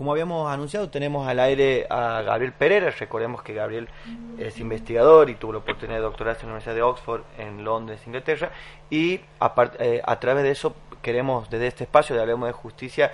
[0.00, 2.90] como habíamos anunciado, tenemos al aire a Gabriel Pereira.
[2.90, 3.86] Recordemos que Gabriel
[4.38, 8.00] es investigador y tuvo la oportunidad de doctorarse en la Universidad de Oxford en Londres,
[8.06, 8.50] Inglaterra.
[8.88, 9.20] Y
[9.78, 13.12] eh, a través de eso queremos, desde este espacio de Hablemos de Justicia,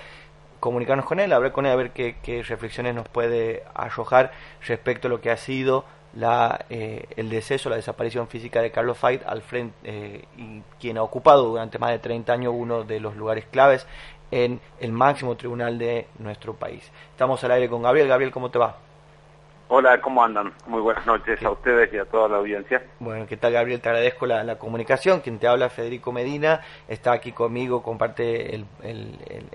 [0.61, 4.31] comunicarnos con él, hablar con él, a ver qué, reflexiones nos puede arrojar
[4.65, 5.85] respecto a lo que ha sido
[6.15, 10.99] la, eh, el deceso, la desaparición física de Carlos Fait, al frente, eh, y quien
[10.99, 13.89] ha ocupado durante más de 30 años uno de los lugares claves
[14.31, 16.91] en el máximo tribunal de nuestro país.
[17.11, 18.09] Estamos al aire con Gabriel.
[18.09, 18.86] Gabriel, ¿cómo te va?
[19.69, 20.53] Hola, ¿cómo andan?
[20.69, 22.85] Muy buenas noches a ustedes y a toda la audiencia.
[23.01, 23.81] Bueno, ¿qué tal Gabriel?
[23.81, 25.19] Te agradezco la, comunicación.
[25.19, 28.65] Quien te habla, Federico Medina, está aquí conmigo, comparte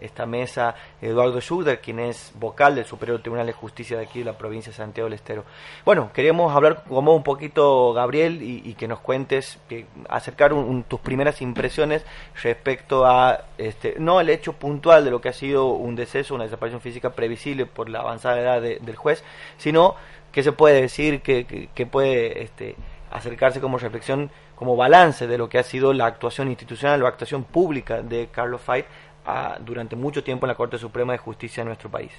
[0.02, 4.26] esta mesa Eduardo Schuder, quien es vocal del Superior Tribunal de Justicia de aquí de
[4.26, 5.46] la provincia de Santiago del Estero.
[5.86, 10.52] Bueno, queríamos hablar como un poquito, Gabriel, y, que nos cuentes, que acercar
[10.90, 12.06] tus primeras impresiones
[12.44, 16.44] respecto a, este, no el hecho puntual de lo que ha sido un deceso, una
[16.44, 19.24] desaparición física previsible por la avanzada edad del juez,
[19.56, 20.01] sino
[20.32, 21.22] ¿Qué se puede decir?
[21.22, 22.76] ¿Qué, puede este,
[23.12, 27.44] acercarse como reflexión, como balance de lo que ha sido la actuación institucional o actuación
[27.44, 28.86] pública de Carlos Fait
[29.26, 32.12] ah, durante mucho tiempo en la Corte Suprema de Justicia de nuestro país?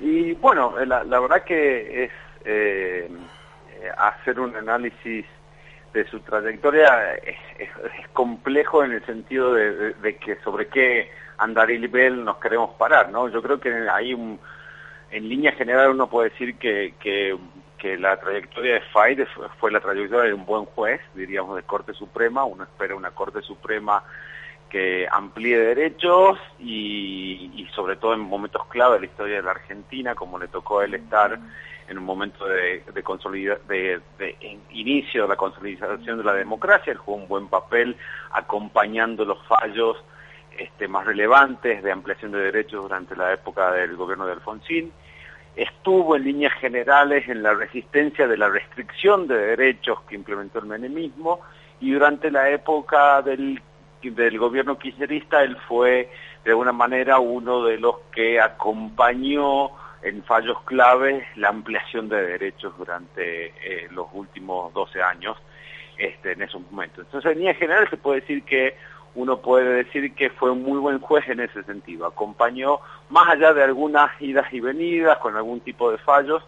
[0.00, 2.10] Y bueno, eh, la, verdad que es
[2.44, 3.10] eh,
[3.96, 5.24] hacer un análisis
[5.92, 7.36] de su trayectoria es,
[8.12, 13.28] complejo en el sentido de, que sobre qué andarivel nos queremos parar, ¿no?
[13.28, 14.38] Yo creo que hay un
[15.10, 17.38] en línea general uno puede decir que, que,
[17.98, 19.26] la trayectoria de Fayde
[19.58, 22.44] fue, la trayectoria de un buen juez, diríamos, de Corte Suprema.
[22.44, 24.02] Uno espera una Corte Suprema
[24.68, 30.14] que amplíe derechos y, sobre todo en momentos clave de la historia de la Argentina,
[30.14, 31.38] como le tocó a él estar
[31.88, 37.16] en un momento de, de, de, inicio de la consolidación de la democracia, él jugó
[37.16, 37.96] un buen papel
[38.32, 39.96] acompañando los fallos
[40.58, 44.92] este, más relevantes de ampliación de derechos durante la época del gobierno de Alfonsín.
[45.56, 50.66] Estuvo en líneas generales en la resistencia de la restricción de derechos que implementó el
[50.66, 51.40] menemismo
[51.80, 53.60] y durante la época del,
[54.02, 56.10] del gobierno kirchnerista él fue
[56.44, 59.70] de alguna manera uno de los que acompañó
[60.02, 65.36] en fallos claves la ampliación de derechos durante eh, los últimos 12 años
[65.96, 67.04] este, en esos momentos.
[67.06, 68.76] Entonces, en líneas generales se puede decir que
[69.14, 72.06] uno puede decir que fue un muy buen juez en ese sentido.
[72.06, 72.80] Acompañó,
[73.10, 76.42] más allá de algunas idas y venidas con algún tipo de fallos,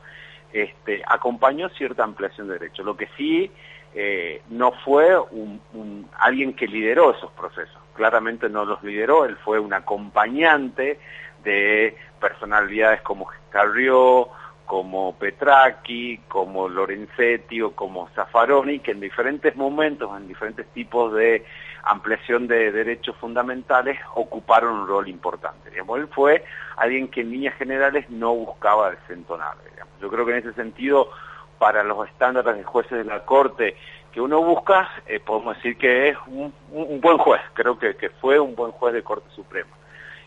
[0.53, 2.85] este, acompañó cierta ampliación de derechos.
[2.85, 3.51] Lo que sí
[3.95, 7.77] eh, no fue un, alguien que lideró esos procesos.
[7.95, 10.99] Claramente no los lideró, él fue un acompañante
[11.43, 14.29] de personalidades como Carrió,
[14.65, 21.45] como Petracchi, como Lorenzetti o como Zaffaroni, que en diferentes momentos, en diferentes tipos de
[21.85, 25.71] ampliación de derechos fundamentales, ocuparon un rol importante.
[25.71, 25.99] Digamos.
[25.99, 26.45] Él fue
[26.77, 29.55] alguien que en líneas generales no buscaba desentonar.
[30.01, 31.11] Yo creo que en ese sentido,
[31.59, 33.77] para los estándares de jueces de la Corte
[34.13, 36.53] que uno busca, eh, podemos decir que es un,
[37.01, 39.71] buen juez, creo que, fue un buen juez de Corte Suprema.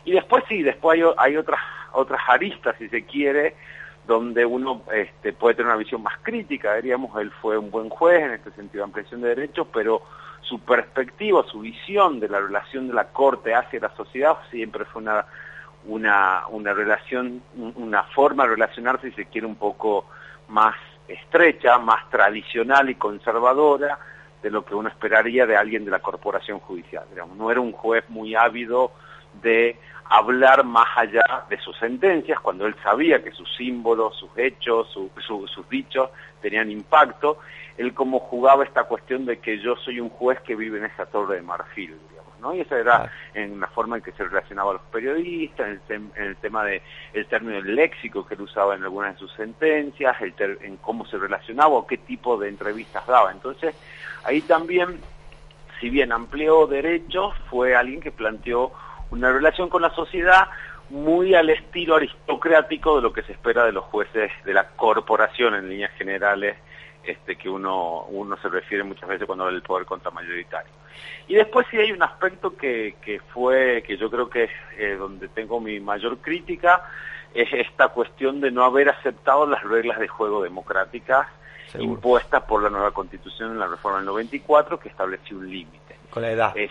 [0.04, 1.60] Y después sí, después hay, hay otras,
[1.92, 3.54] otras aristas, si se quiere,
[4.06, 8.22] donde uno este, puede tener una visión más crítica, diríamos, él fue un buen juez
[8.22, 10.02] en este sentido de ampliación de derechos, pero
[10.48, 15.02] su perspectiva, su visión de la relación de la Corte hacia la sociedad siempre fue
[15.02, 15.26] una,
[16.50, 20.06] una, relación, una forma de relacionarse, si se quiere, un poco
[20.48, 20.74] más
[21.08, 23.98] estrecha, más tradicional y conservadora
[24.42, 27.04] de lo que uno esperaría de alguien de la corporación judicial.
[27.36, 28.92] No era un juez muy ávido
[29.42, 29.78] de
[30.10, 35.68] hablar más allá de sus sentencias, cuando él sabía que sus símbolos, sus hechos, sus
[35.68, 36.10] dichos
[36.42, 37.38] tenían impacto,
[37.76, 41.06] él como jugaba esta cuestión de que yo soy un juez que vive en esa
[41.06, 42.54] torre de marfil, digamos, ¿no?
[42.54, 46.36] Y esa era en la forma en que se relacionaba a los periodistas, en el,
[46.36, 46.82] tema del
[47.12, 51.04] el término del léxico que él usaba en algunas de sus sentencias, el en cómo
[51.06, 53.32] se relacionaba o qué tipo de entrevistas daba.
[53.32, 53.74] Entonces,
[54.24, 55.00] ahí también,
[55.80, 58.72] si bien amplió derechos, fue alguien que planteó
[59.10, 60.48] una relación con la sociedad
[60.90, 65.54] muy al estilo aristocrático de lo que se espera de los jueces de la corporación
[65.54, 66.56] en líneas generales,
[67.06, 70.72] este, que uno, uno se refiere muchas veces cuando habla del poder contramayoritario.
[71.26, 74.96] Y después sí hay un aspecto que, que fue, que yo creo que es eh,
[74.96, 76.82] donde tengo mi mayor crítica,
[77.34, 81.26] es esta cuestión de no haber aceptado las reglas de juego democráticas
[81.78, 85.96] impuestas por la nueva constitución en la reforma del 94 que estableció un límite.
[86.10, 86.56] Con la edad.
[86.56, 86.70] Es,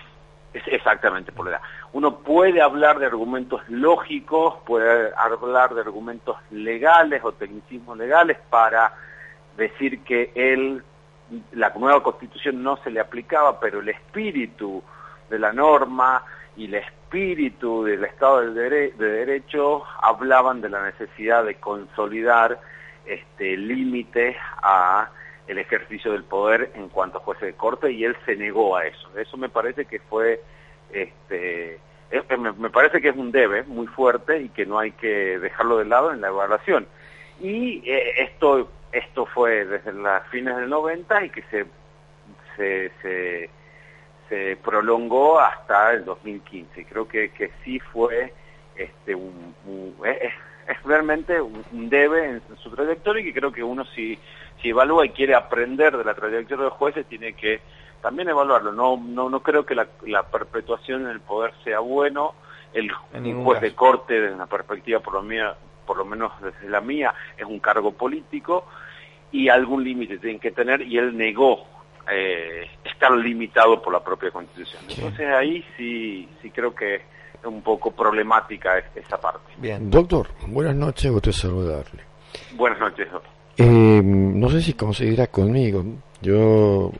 [0.67, 1.61] exactamente por la edad.
[1.93, 8.93] Uno puede hablar de argumentos lógicos, puede hablar de argumentos legales o tecnicismos legales para
[9.57, 10.83] decir que él,
[11.51, 14.83] la nueva constitución no se le aplicaba, pero el espíritu
[15.29, 16.23] de la norma
[16.55, 22.59] y la espíritu del Estado de Derecho hablaban de la necesidad de consolidar
[23.05, 25.09] este, límites a
[25.47, 28.85] el ejercicio del poder en cuanto a jueces de corte y él se negó a
[28.85, 29.09] eso.
[29.17, 30.41] Eso me parece que fue,
[30.91, 31.79] este,
[32.37, 35.85] me, parece que es un debe muy fuerte y que no hay que dejarlo de
[35.85, 36.87] lado en la evaluación.
[37.41, 41.65] Y eh, esto, esto fue desde las fines del 90 y que se,
[42.55, 43.49] se,
[44.29, 46.85] se, prolongó hasta el 2015.
[46.85, 48.33] Creo que, que sí fue
[48.75, 49.55] este, un,
[50.05, 50.33] es,
[50.85, 54.17] realmente un, debe en, su trayectoria y que creo que uno si,
[54.61, 57.61] si evalúa y quiere aprender de la trayectoria de los jueces tiene que
[58.01, 58.71] también evaluarlo.
[58.71, 62.35] No, no, no creo que la, la perpetuación en el poder sea bueno.
[62.73, 65.55] El juez de corte, desde una perspectiva por lo, mía,
[65.85, 68.65] por lo menos desde la mía, es un cargo político
[69.33, 71.65] y algún límite tienen que tener y él negó
[72.09, 74.81] eh, estar limitado por la propia constitución.
[74.87, 77.01] Entonces ahí sí, sí creo que
[77.43, 79.51] un poco problemática esa parte.
[79.57, 79.89] Bien.
[79.89, 82.01] Doctor, buenas noches, gusto saludarle.
[82.55, 83.31] Buenas noches, doctor.
[83.57, 85.83] Eh, no sé si considera conmigo,
[86.21, 86.91] yo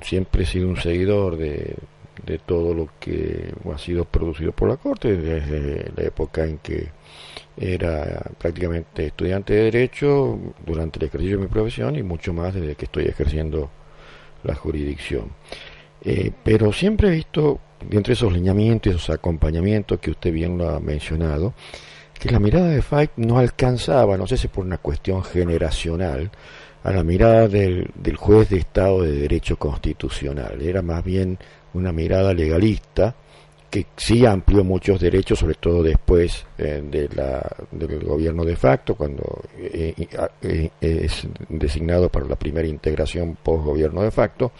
[0.00, 1.76] siempre he sido un seguidor de,
[2.24, 6.88] de todo lo que ha sido producido por la Corte desde la época en que
[7.56, 12.74] era prácticamente estudiante de Derecho durante el ejercicio de mi profesión y mucho más desde
[12.74, 13.70] que estoy ejerciendo
[14.44, 15.32] la jurisdicción.
[16.04, 20.70] Eh, pero siempre he visto dentro de esos lineamientos esos acompañamientos que usted bien lo
[20.70, 21.54] ha mencionado,
[22.18, 26.30] que la mirada de Fight no alcanzaba, no sé si por una cuestión generacional,
[26.84, 30.60] a la mirada del, juez de Estado de Derecho Constitucional.
[30.62, 31.38] Era más bien
[31.74, 33.14] una mirada legalista
[33.72, 37.40] que sí amplió muchos derechos, sobre todo después eh, de la,
[37.70, 39.22] del gobierno de facto, cuando
[39.58, 39.94] eh,
[40.42, 44.52] eh, es designado para la primera integración post-gobierno de facto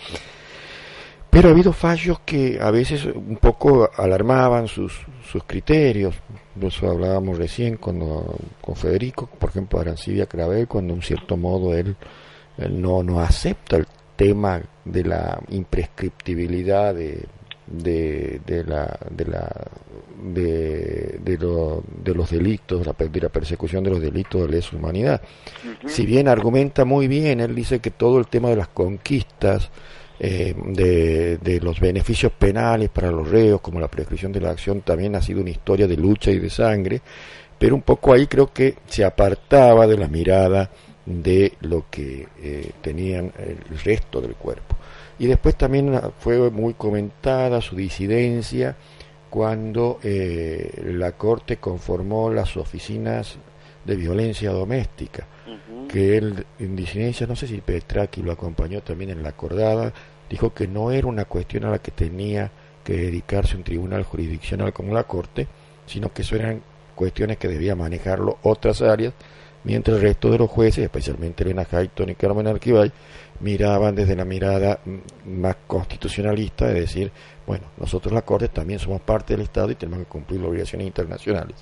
[1.28, 5.00] pero ha habido fallos que a veces un poco alarmaban sus,
[5.30, 6.14] sus criterios.
[6.54, 11.74] De eso hablábamos recién cuando, con Federico, por ejemplo, Arancibia Cravel, cuando en cierto modo
[11.74, 11.96] él,
[12.68, 17.24] no, no acepta el tema de la imprescriptibilidad de,
[17.72, 19.50] de, de la de la
[20.22, 25.20] de, de, de los delitos la, de la persecución de los delitos de lesa humanidad
[25.86, 29.70] si bien argumenta muy bien él dice que todo el tema de las conquistas
[30.24, 30.54] eh,
[31.42, 35.20] de, los beneficios penales para los reos, como la prescripción de la acción, también ha
[35.20, 37.00] sido una historia de lucha y de sangre,
[37.58, 40.70] pero un poco ahí creo que se apartaba de la mirada
[41.04, 44.76] de lo que eh, tenían el resto del cuerpo.
[45.22, 48.74] Y después también fue muy comentada su disidencia
[49.30, 53.36] cuando eh, la Corte conformó las oficinas
[53.84, 55.28] de violencia doméstica,
[55.88, 59.92] que él en disidencia, no sé si Petraki lo acompañó también en la acordada,
[60.28, 62.50] dijo que no era una cuestión a la que tenía
[62.82, 65.46] que dedicarse un tribunal jurisdiccional como la Corte,
[65.86, 66.62] sino que eso eran
[66.96, 69.14] cuestiones que debía manejarlo otras áreas,
[69.64, 72.92] mientras el resto de los jueces, especialmente Elena Hayton y Carmen Arquibay,
[73.40, 74.80] miraban desde la mirada
[75.26, 77.10] más constitucionalista de decir,
[77.46, 80.86] bueno, nosotros la Corte también somos parte del Estado y tenemos que cumplir las obligaciones
[80.86, 81.56] internacionales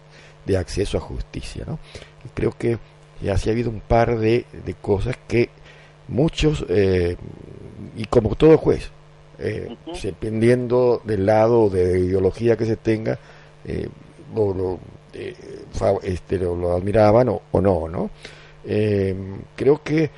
[0.44, 1.64] de acceso a justicia.
[1.66, 1.78] ¿no?
[2.24, 2.78] Y creo que
[3.22, 5.50] ya sí ha habido un par de, de cosas que
[6.08, 7.16] muchos eh,
[7.96, 8.90] y como todo juez,
[9.38, 13.18] eh, dependiendo del lado de ideología que se tenga,
[13.64, 13.88] eh,
[14.34, 14.78] lo,
[15.14, 15.34] eh,
[16.02, 18.10] este, lo, admiraban o, no, ¿no?
[18.64, 19.14] Eh,
[19.56, 20.10] creo que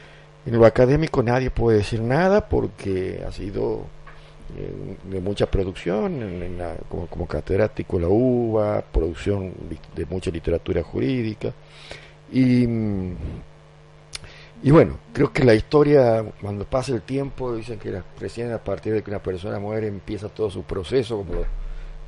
[0.44, 3.86] en lo académico nadie puede decir nada porque ha sido
[5.04, 9.54] de mucha producción, en como, como catedrático la UBA, producción
[9.96, 11.54] de mucha literatura jurídica
[12.30, 12.66] y
[14.64, 18.92] y bueno, creo que la historia, cuando pasa el tiempo, dicen que recién a partir
[18.92, 21.44] de que una persona muere empieza todo su proceso, como,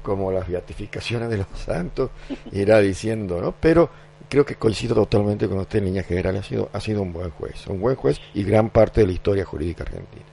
[0.04, 2.10] como las beatificaciones de los santos,
[2.52, 3.52] irá diciendo, ¿no?
[3.58, 3.90] Pero
[4.28, 7.30] creo que coincido totalmente con usted en línea general, ha sido, ha sido un buen
[7.30, 10.26] juez, un buen juez y gran parte de la historia jurídica argentina.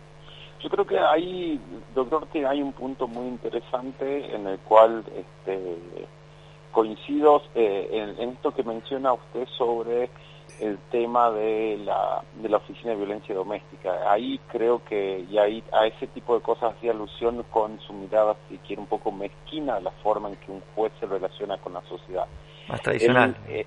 [0.62, 1.60] Yo creo que ahí,
[1.96, 5.78] doctor, que hay un punto muy interesante en el cual este,
[6.72, 10.10] coincido eh, en, en esto que menciona usted sobre
[10.60, 14.12] el tema de la, de la Oficina de Violencia Doméstica.
[14.12, 18.36] Ahí creo que, y ahí a ese tipo de cosas hacía alusión con su mirada,
[18.50, 21.82] si quiere, un poco mezquina la forma en que un juez se relaciona con la
[21.84, 22.26] sociedad.
[22.68, 23.36] Más tradicional.
[23.48, 23.66] Eh,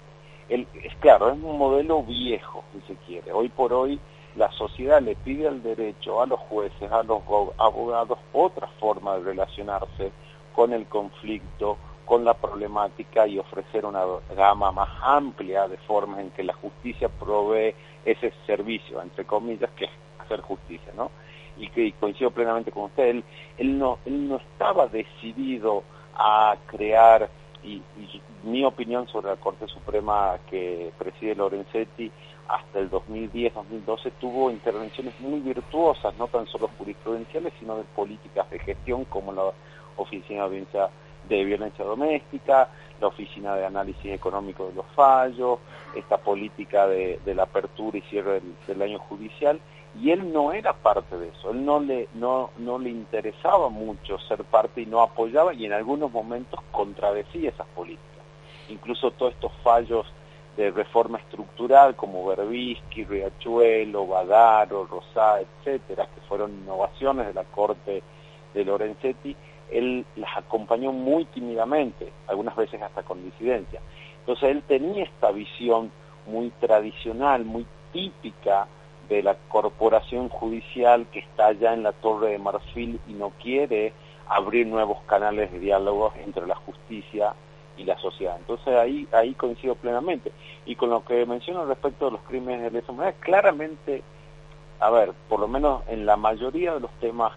[0.49, 3.33] es claro, es un modelo viejo, si se quiere.
[3.33, 3.99] Hoy por hoy
[4.37, 7.23] la sociedad le pide al derecho, a los jueces, a los
[7.59, 10.13] abogados, otra forma de relacionarse
[10.55, 14.05] con el conflicto, con la problemática y ofrecer una
[14.37, 19.87] gama más amplia de formas en que la justicia provee ese servicio, entre comillas, que
[19.87, 21.11] es hacer justicia, ¿no?
[21.57, 23.25] Y que coincido plenamente con usted, él,
[23.59, 25.85] él, no, él no estaba decidido
[26.15, 27.29] a crear,
[27.63, 27.83] y,
[28.43, 32.13] mi opinión sobre la Corte Suprema que preside Lorenzetti
[32.47, 38.59] hasta el 2010-2012 tuvo intervenciones muy virtuosas, no tan solo jurisprudenciales, sino de políticas de
[38.59, 39.45] gestión como la
[39.97, 40.91] Oficina de Violencia,
[41.29, 42.69] de Violencia Doméstica,
[43.01, 45.59] la Oficina de Análisis Económico de los Fallos,
[45.95, 49.61] esta política de, la apertura y cierre del, año judicial,
[50.01, 54.19] y él no era parte de eso, él no le, no, no le interesaba mucho
[54.19, 58.05] ser parte y no apoyaba y en algunos momentos contradecía esas políticas.
[58.69, 60.07] Incluso todos estos fallos
[60.57, 68.03] de reforma estructural como Berbisky, Riachuelo, Badaro, Rosá, etcétera, que fueron innovaciones de la Corte
[68.53, 69.37] de Lorenzetti,
[69.75, 73.81] él las acompañó muy tímidamente, algunas veces hasta con disidencia.
[74.21, 75.91] Entonces él tenía esta visión
[76.27, 78.67] muy tradicional, muy típica
[79.09, 83.93] de la corporación judicial que está allá en la Torre de Marfil y no quiere
[84.29, 87.35] abrir nuevos canales de diálogo entre la justicia
[87.77, 88.37] y la sociedad.
[88.39, 90.33] Entonces ahí ahí coincido plenamente.
[90.65, 94.03] Y con lo que menciono respecto de los crímenes de lesa humanidad, claramente,
[94.81, 97.33] a ver, por lo menos en la mayoría de los temas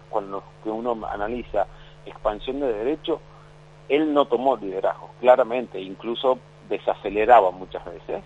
[0.62, 1.66] que uno analiza
[2.06, 3.20] expansión de derecho,
[3.88, 6.38] él no tomó liderazgo, claramente, incluso
[6.68, 8.22] desaceleraba muchas veces,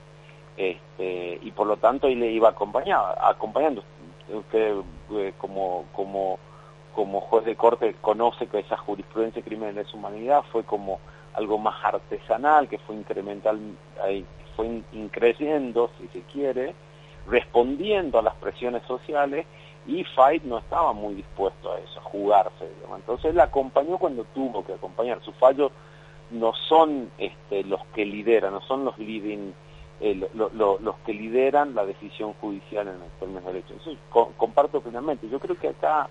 [0.57, 3.83] este, y por lo tanto él le iba acompañado, acompañando.
[4.29, 4.75] Usted
[5.12, 6.38] eh, como, como,
[6.95, 11.00] como juez de corte conoce que esa jurisprudencia de crímenes de lesa humanidad fue como
[11.35, 13.59] algo más artesanal, que fue incremental,
[14.57, 16.75] fue increciendo, si se quiere,
[17.26, 19.47] respondiendo a las presiones sociales
[19.86, 22.70] y Fight no estaba muy dispuesto a eso, a jugarse.
[22.94, 25.22] Entonces él acompañó cuando tuvo que acompañar.
[25.22, 25.72] Sus fallos
[26.30, 29.52] no son este, los que lideran, no son los leading,
[30.00, 33.74] eh, los que lideran la decisión judicial en el términos de derecho.
[33.80, 33.96] Eso
[34.36, 35.28] comparto plenamente.
[35.28, 36.08] Yo creo que acá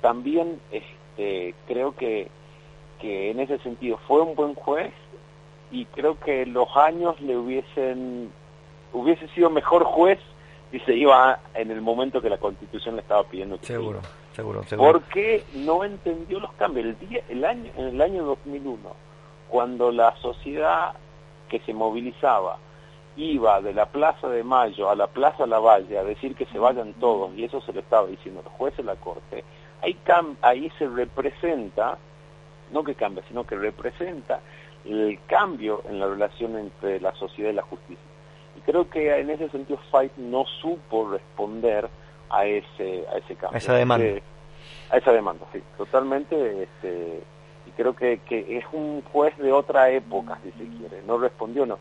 [0.00, 2.30] también este, creo que
[3.00, 4.92] en ese sentido fue un buen juez
[5.70, 8.32] y creo que los años le hubiesen
[8.92, 10.18] hubiese sido mejor juez
[10.72, 14.00] y se iba en el momento que la Constitución le estaba pidiendo que seguro,
[14.34, 14.92] seguro, seguro.
[14.92, 16.86] Porque no entendió los cambios.
[16.86, 18.78] El, día, el año, en el año 2001,
[19.48, 20.94] cuando la sociedad
[21.48, 22.58] que se movilizaba
[23.16, 26.92] iba de la Plaza de Mayo a la Plaza Lavalle a decir que se vayan
[26.94, 29.44] todos, y eso se le estaba diciendo los jueces de la Corte,
[29.82, 29.96] ahí,
[30.42, 31.96] ahí se representa,
[32.72, 34.40] no que cambia, sino que representa
[34.84, 38.15] el cambio en la relación entre la sociedad y la justicia
[38.66, 41.88] creo que en ese sentido Fight no supo responder
[42.28, 43.54] a ese a ese cambio.
[43.54, 44.04] A esa demanda.
[44.90, 46.64] a esa demanda, sí, totalmente.
[46.64, 47.22] Este,
[47.66, 51.02] y creo que, que es un juez de otra época, si se quiere.
[51.06, 51.78] No respondió, no.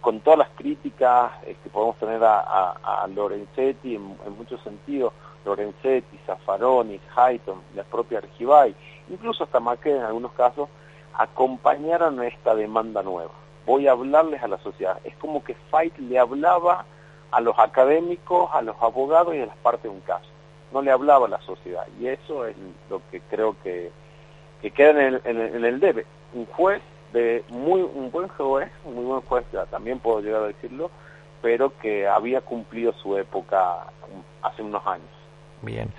[0.00, 5.12] con todas las críticas que este, podemos tener a, a, Lorenzetti en, muchos sentidos,
[5.44, 8.74] Lorenzetti, Zaffaroni, Hayton, la propia Argibay,
[9.08, 10.68] incluso hasta Maquet en algunos casos,
[11.14, 14.98] acompañaron a esta demanda nueva voy a hablarles a la sociedad.
[15.04, 16.84] Es como que Fight le hablaba
[17.30, 20.28] a los académicos, a los abogados y a las partes de un caso.
[20.72, 21.86] No le hablaba a la sociedad.
[22.00, 22.56] Y eso es
[22.90, 23.90] lo que creo que,
[24.60, 26.06] que queda en el, en, el, debe.
[26.34, 30.46] Un juez, de muy un buen juez, un muy buen juez, también puedo llegar a
[30.46, 30.90] decirlo,
[31.42, 33.86] pero que había cumplido su época
[34.42, 35.08] hace unos años.
[35.60, 35.92] Bien.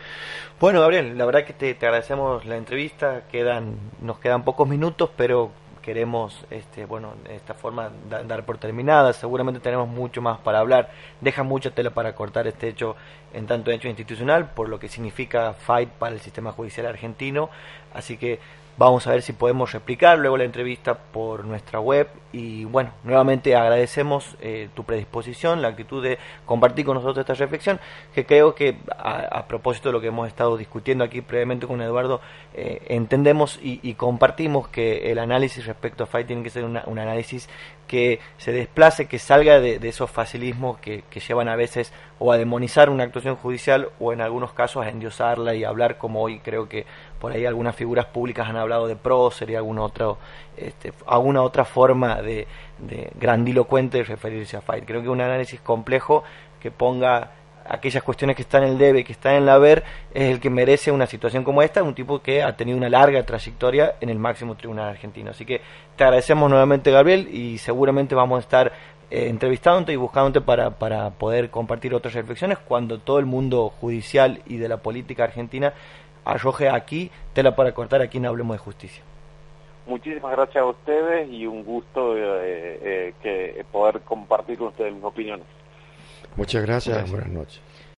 [0.60, 3.24] Bueno, Gabriel, la verdad que te, te agradecemos la entrevista.
[3.32, 5.52] Quedan, nos quedan pocos minutos, pero
[5.84, 9.14] queremos, este, bueno, de esta forma dar por terminada.
[9.14, 10.90] Seguramente tenemos mucho más para hablar.
[11.22, 12.96] Deja mucha tela para cortar este hecho
[13.34, 17.50] en tanto hecho institucional, por lo que significa fight para el sistema judicial argentino.
[17.94, 18.40] Así que
[18.76, 22.08] Vamos a ver si podemos replicar luego la entrevista por nuestra web.
[22.32, 27.80] Y bueno, nuevamente agradecemos eh, tu predisposición, la actitud de compartir con nosotros esta reflexión,
[28.16, 32.20] que creo que a, propósito de lo que hemos estado discutiendo aquí previamente con Eduardo,
[32.56, 37.48] eh, entendemos y, compartimos que el análisis respecto a FIGHT tiene que ser un análisis
[37.88, 42.90] que se desplace, que salga de, esos facilismos que, llevan a veces o a demonizar
[42.90, 46.86] una actuación judicial o en algunos casos a endiosarla y hablar como hoy creo que
[47.24, 50.08] por ahí algunas figuras públicas han hablado de prócer y alguna otra,
[50.58, 52.46] este, alguna otra forma de,
[52.80, 54.84] de grandilocuente de referirse a Fight.
[54.84, 56.26] Creo que un análisis complejo
[56.60, 57.32] que ponga
[57.66, 60.50] aquellas cuestiones que están en el debe, que están en la ver, es el que
[60.50, 64.20] merece una situación como esta, un tipo que ha tenido una larga trayectoria en el
[64.20, 65.32] máximo tribunal argentino.
[65.32, 65.62] Así que
[65.96, 68.74] te agradecemos nuevamente, Gabriel, y seguramente vamos a estar
[69.10, 74.42] eh, entrevistándote y buscándote para, para poder compartir otras reflexiones cuando todo el mundo judicial
[74.46, 75.72] y de la política argentina
[76.26, 79.04] arroje aquí tela para cortar aquí en Hablemos de Justicia.
[79.86, 85.04] Muchísimas gracias a ustedes y un gusto eh, eh, que poder compartir con ustedes mis
[85.04, 85.46] opiniones.
[86.36, 87.12] Muchas gracias.
[87.12, 87.62] Buenas noches.